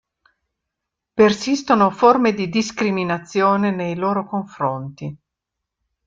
[1.13, 5.15] Persistono forme di discriminazione nei loro confronti.